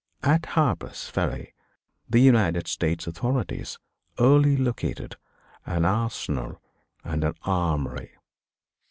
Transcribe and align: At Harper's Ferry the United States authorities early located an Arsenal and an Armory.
At 0.23 0.47
Harper's 0.47 1.07
Ferry 1.09 1.53
the 2.09 2.17
United 2.19 2.67
States 2.67 3.05
authorities 3.05 3.77
early 4.19 4.57
located 4.57 5.15
an 5.67 5.85
Arsenal 5.85 6.59
and 7.03 7.23
an 7.23 7.35
Armory. 7.43 8.09